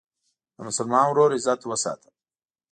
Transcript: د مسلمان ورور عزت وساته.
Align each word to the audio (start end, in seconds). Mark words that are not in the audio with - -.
د 0.55 0.57
مسلمان 0.67 1.05
ورور 1.07 1.31
عزت 1.37 1.59
وساته. 1.65 2.09